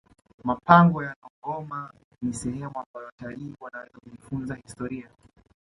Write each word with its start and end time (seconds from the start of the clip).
mapango 0.43 1.03
ya 1.03 1.15
nongoma 1.21 1.93
ni 2.21 2.33
sehemu 2.33 2.79
ambayo 2.79 3.05
watalii 3.05 3.53
wanaweza 3.61 3.89
kujifunza 3.99 4.55
historia 4.55 5.09